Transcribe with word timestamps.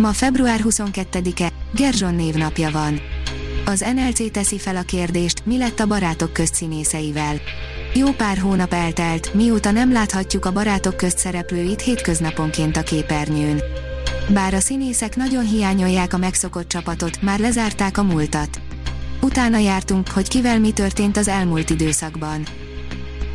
Ma 0.00 0.12
február 0.12 0.60
22-e, 0.64 1.52
Gerzson 1.74 2.14
névnapja 2.14 2.70
van. 2.70 3.00
Az 3.64 3.84
NLC 3.94 4.30
teszi 4.30 4.58
fel 4.58 4.76
a 4.76 4.82
kérdést, 4.82 5.46
mi 5.46 5.58
lett 5.58 5.80
a 5.80 5.86
barátok 5.86 6.32
közt 6.32 6.54
színészeivel. 6.54 7.40
Jó 7.94 8.10
pár 8.10 8.38
hónap 8.38 8.72
eltelt, 8.72 9.34
mióta 9.34 9.70
nem 9.70 9.92
láthatjuk 9.92 10.44
a 10.44 10.52
barátok 10.52 10.96
közt 10.96 11.18
szereplőit 11.18 11.80
hétköznaponként 11.80 12.76
a 12.76 12.82
képernyőn. 12.82 13.62
Bár 14.28 14.54
a 14.54 14.60
színészek 14.60 15.16
nagyon 15.16 15.46
hiányolják 15.46 16.14
a 16.14 16.18
megszokott 16.18 16.68
csapatot, 16.68 17.22
már 17.22 17.38
lezárták 17.38 17.98
a 17.98 18.02
múltat. 18.02 18.60
Utána 19.20 19.58
jártunk, 19.58 20.08
hogy 20.08 20.28
kivel 20.28 20.58
mi 20.58 20.70
történt 20.70 21.16
az 21.16 21.28
elmúlt 21.28 21.70
időszakban. 21.70 22.46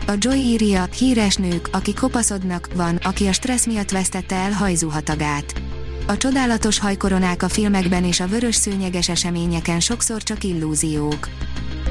A 0.08 0.13
Joy 0.18 0.40
írja, 0.40 0.84
híres 0.98 1.36
nők, 1.36 1.70
akik 1.72 2.00
kopaszodnak, 2.00 2.70
van, 2.76 2.96
aki 2.96 3.27
a 3.27 3.34
stressz 3.34 3.66
miatt 3.66 3.91
vesztette 3.91 4.36
el 4.36 4.52
hajzuhatagát. 4.52 5.65
A 6.08 6.18
csodálatos 6.18 6.80
hajkoronák 6.80 7.44
a 7.44 7.50
filmekben 7.50 8.04
és 8.04 8.20
a 8.20 8.27
vörös 8.27 8.55
szőnyeges 8.55 9.09
eseményeken 9.09 9.80
sokszor 9.80 10.24
csak 10.24 10.43
illúziók. 10.43 11.30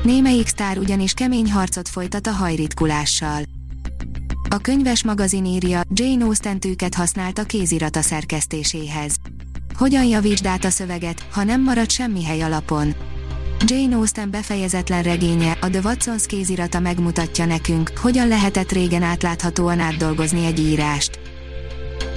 Némelyik 0.02 0.46
sztár 0.46 0.78
ugyanis 0.78 1.12
kemény 1.12 1.52
harcot 1.52 1.88
folytat 1.88 2.26
a 2.26 2.30
hajritkulással. 2.30 3.42
A 4.50 4.58
könyves 4.58 5.04
magazin 5.04 5.44
írja, 5.44 5.80
Jane 5.92 6.24
Austen 6.24 6.60
tűket 6.60 6.94
használt 6.94 7.38
a 7.38 7.44
kézirata 7.44 8.02
szerkesztéséhez. 8.02 9.16
Hogyan 9.76 10.04
javítsd 10.04 10.46
át 10.46 10.64
a 10.64 10.70
szöveget, 10.70 11.26
ha 11.30 11.44
nem 11.44 11.62
marad 11.62 11.90
semmi 11.90 12.24
hely 12.24 12.40
alapon? 12.40 12.94
Jane 13.66 13.96
Austen 13.96 14.30
befejezetlen 14.30 15.02
regénye, 15.02 15.58
a 15.60 15.68
The 15.70 15.80
Watsons 15.84 16.26
kézirata 16.26 16.80
megmutatja 16.80 17.44
nekünk, 17.44 17.90
hogyan 17.96 18.28
lehetett 18.28 18.72
régen 18.72 19.02
átláthatóan 19.02 19.80
átdolgozni 19.80 20.44
egy 20.44 20.58
írást. 20.58 21.33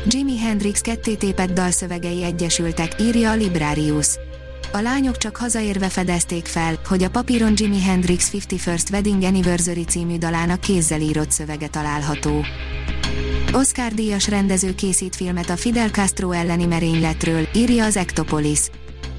Jimi 0.10 0.38
Hendrix 0.38 0.82
kettétépett 0.82 1.52
dalszövegei 1.52 2.24
egyesültek, 2.24 3.02
írja 3.02 3.32
a 3.32 3.36
Librarius. 3.36 4.08
A 4.72 4.80
lányok 4.80 5.18
csak 5.18 5.36
hazaérve 5.36 5.90
fedezték 5.90 6.46
fel, 6.46 6.80
hogy 6.86 7.04
a 7.04 7.10
papíron 7.10 7.54
Jimi 7.56 7.82
Hendrix 7.82 8.32
51st 8.34 8.92
Wedding 8.92 9.24
Anniversary 9.24 9.84
című 9.84 10.18
dalának 10.18 10.60
kézzel 10.60 11.02
írott 11.02 11.32
szövege 11.32 11.68
található. 11.68 12.46
Oscar 13.54 13.94
díjas 13.94 14.28
rendező 14.28 14.76
készít 14.76 15.16
filmet 15.16 15.50
a 15.50 15.58
Fidel 15.58 15.90
Castro 15.90 16.32
elleni 16.32 16.66
merényletről, 16.66 17.48
írja 17.54 17.86
az 17.86 17.98
Ectopolis. 17.98 18.60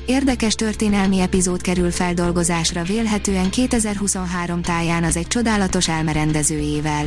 Érdekes 0.07 0.55
történelmi 0.55 1.21
epizód 1.21 1.61
kerül 1.61 1.91
feldolgozásra 1.91 2.83
vélhetően 2.83 3.51
2023 3.51 4.63
táján 4.63 5.05
az 5.05 5.17
egy 5.17 5.27
csodálatos 5.27 5.89
elmerendezőjével. 5.89 7.07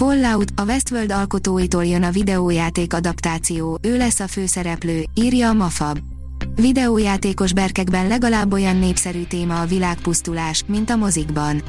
Fallout, 0.00 0.52
a 0.56 0.64
Westworld 0.64 1.10
alkotóitól 1.10 1.84
jön 1.84 2.02
a 2.02 2.10
videójáték 2.10 2.94
adaptáció, 2.94 3.78
ő 3.82 3.96
lesz 3.96 4.20
a 4.20 4.26
főszereplő, 4.26 5.04
írja 5.14 5.48
a 5.48 5.52
Mafab. 5.52 5.98
Videójátékos 6.54 7.52
berkekben 7.52 8.06
legalább 8.06 8.52
olyan 8.52 8.76
népszerű 8.76 9.22
téma 9.22 9.60
a 9.60 9.66
világpusztulás, 9.66 10.64
mint 10.66 10.90
a 10.90 10.96
mozikban. 10.96 11.62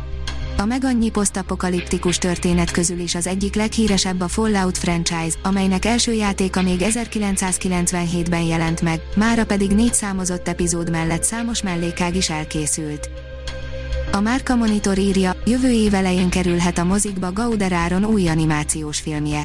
A 0.58 0.66
meg 0.66 0.84
annyi 0.84 1.10
posztapokaliptikus 1.10 2.18
történet 2.18 2.72
közül 2.72 3.00
is 3.00 3.16
az 3.16 3.28
egyik 3.28 3.56
leghíresebb 3.56 4.22
a 4.22 4.28
Fallout 4.28 4.78
franchise, 4.78 5.38
amelynek 5.44 5.86
első 5.86 6.14
játéka 6.14 6.62
még 6.62 6.80
1997-ben 6.84 8.44
jelent 8.44 8.82
meg, 8.82 9.02
mára 9.16 9.46
pedig 9.46 9.72
négy 9.72 9.94
számozott 9.94 10.48
epizód 10.48 10.90
mellett 10.90 11.24
számos 11.24 11.62
mellékág 11.62 12.16
is 12.16 12.30
elkészült. 12.30 13.10
A 14.14 14.20
Márka 14.20 14.56
Monitor 14.56 14.98
írja, 14.98 15.36
jövő 15.46 15.70
év 15.72 15.94
elején 15.94 16.30
kerülhet 16.30 16.78
a 16.78 16.84
mozikba 16.84 17.32
Gauder 17.32 17.72
Áron 17.72 18.06
új 18.06 18.28
animációs 18.28 19.00
filmje. 19.00 19.44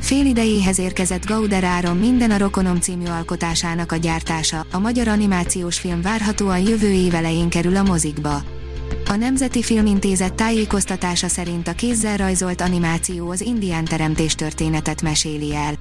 Fél 0.00 0.26
idejéhez 0.26 0.78
érkezett 0.78 1.26
Gauder 1.26 1.64
Áron 1.64 1.96
minden 1.96 2.30
a 2.30 2.38
Rokonom 2.38 2.80
című 2.80 3.06
alkotásának 3.06 3.92
a 3.92 3.96
gyártása, 3.96 4.66
a 4.72 4.78
magyar 4.78 5.08
animációs 5.08 5.78
film 5.78 6.02
várhatóan 6.02 6.58
jövő 6.58 6.92
év 6.92 7.14
elején 7.14 7.48
kerül 7.48 7.76
a 7.76 7.82
mozikba. 7.82 8.42
A 9.08 9.14
Nemzeti 9.14 9.62
Filmintézet 9.62 10.34
tájékoztatása 10.34 11.28
szerint 11.28 11.68
a 11.68 11.72
kézzel 11.72 12.16
rajzolt 12.16 12.60
animáció 12.60 13.30
az 13.30 13.40
indián 13.40 13.84
teremtés 13.84 14.34
történetet 14.34 15.02
meséli 15.02 15.54
el. 15.54 15.74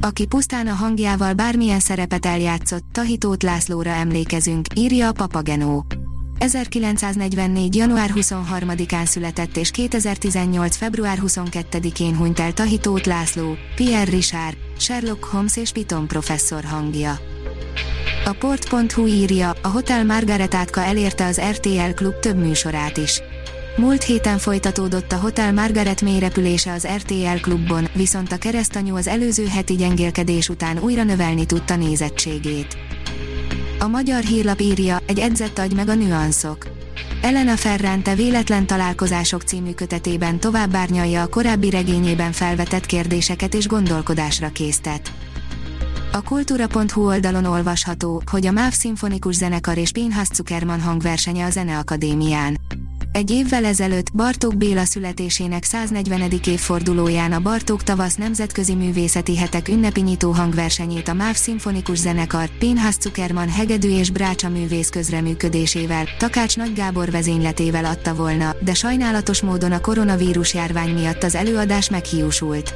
Aki 0.00 0.26
pusztán 0.26 0.66
a 0.66 0.74
hangjával 0.74 1.32
bármilyen 1.32 1.80
szerepet 1.80 2.26
eljátszott, 2.26 2.84
Tahitót 2.92 3.42
Lászlóra 3.42 3.90
emlékezünk, 3.90 4.66
írja 4.74 5.08
a 5.08 5.12
Papagenó. 5.12 5.86
1944. 6.40 7.76
január 7.76 8.10
23-án 8.14 9.04
született 9.04 9.56
és 9.56 9.70
2018. 9.70 10.76
február 10.76 11.18
22-én 11.26 12.16
hunyt 12.16 12.40
el 12.40 12.52
Tahitót 12.52 13.06
László, 13.06 13.56
Pierre 13.74 14.10
Richard, 14.10 14.56
Sherlock 14.78 15.24
Holmes 15.24 15.56
és 15.56 15.72
Piton 15.72 16.06
professzor 16.06 16.64
hangja. 16.64 17.18
A 18.24 18.32
port.hu 18.32 19.06
írja, 19.06 19.52
a 19.62 19.68
Hotel 19.68 20.04
Margaret 20.04 20.54
átka 20.54 20.82
elérte 20.82 21.24
az 21.24 21.40
RTL 21.50 21.90
Klub 21.94 22.18
több 22.18 22.36
műsorát 22.36 22.96
is. 22.96 23.20
Múlt 23.76 24.02
héten 24.02 24.38
folytatódott 24.38 25.12
a 25.12 25.16
Hotel 25.16 25.52
Margaret 25.52 26.02
mélyrepülése 26.02 26.72
az 26.72 26.86
RTL 26.96 27.40
Klubban, 27.40 27.88
viszont 27.92 28.32
a 28.32 28.38
keresztanyú 28.38 28.96
az 28.96 29.06
előző 29.06 29.46
heti 29.46 29.74
gyengélkedés 29.74 30.48
után 30.48 30.78
újra 30.78 31.02
növelni 31.02 31.46
tudta 31.46 31.76
nézettségét. 31.76 32.89
A 33.82 33.86
magyar 33.86 34.22
hírlap 34.22 34.60
írja, 34.60 34.98
egy 35.06 35.18
edzett 35.18 35.58
agy 35.58 35.74
meg 35.74 35.88
a 35.88 35.94
nüanszok. 35.94 36.66
Elena 37.22 37.56
Ferrante 37.56 38.14
véletlen 38.14 38.66
találkozások 38.66 39.42
című 39.42 39.72
kötetében 39.72 40.40
tovább 40.40 40.74
árnyalja 40.74 41.22
a 41.22 41.26
korábbi 41.26 41.70
regényében 41.70 42.32
felvetett 42.32 42.86
kérdéseket 42.86 43.54
és 43.54 43.66
gondolkodásra 43.66 44.48
késztet. 44.48 45.12
A 46.12 46.22
kultúra.hu 46.22 47.06
oldalon 47.06 47.44
olvasható, 47.44 48.22
hogy 48.30 48.46
a 48.46 48.52
MÁV 48.52 48.72
Szimfonikus 48.72 49.34
Zenekar 49.34 49.78
és 49.78 49.90
Pinhas 49.90 50.28
Zuckerman 50.32 50.80
hangversenye 50.80 51.44
a 51.44 51.50
Zeneakadémián. 51.50 52.58
Egy 53.12 53.30
évvel 53.30 53.64
ezelőtt 53.64 54.12
Bartók 54.12 54.56
Béla 54.56 54.84
születésének 54.84 55.64
140. 55.64 56.30
évfordulóján 56.46 57.32
a 57.32 57.40
Bartók 57.40 57.82
Tavasz 57.82 58.14
Nemzetközi 58.14 58.74
Művészeti 58.74 59.36
Hetek 59.36 59.68
ünnepi 59.68 60.00
nyitó 60.00 60.30
hangversenyét 60.30 61.08
a 61.08 61.12
MÁV 61.12 61.34
Szimfonikus 61.34 61.98
Zenekar, 61.98 62.48
Pinhas 62.58 62.94
Zuckerman 63.00 63.48
hegedű 63.48 63.88
és 63.88 64.10
brácsa 64.10 64.48
művész 64.48 64.88
közreműködésével, 64.88 66.04
Takács 66.18 66.56
Nagy 66.56 66.72
Gábor 66.72 67.10
vezényletével 67.10 67.84
adta 67.84 68.14
volna, 68.14 68.56
de 68.64 68.74
sajnálatos 68.74 69.42
módon 69.42 69.72
a 69.72 69.80
koronavírus 69.80 70.54
járvány 70.54 70.94
miatt 70.94 71.22
az 71.22 71.34
előadás 71.34 71.90
meghiúsult. 71.90 72.74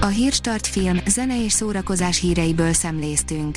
A 0.00 0.06
Hírstart 0.06 0.66
film, 0.66 1.00
zene 1.06 1.44
és 1.44 1.52
szórakozás 1.52 2.20
híreiből 2.20 2.72
szemléztünk. 2.72 3.56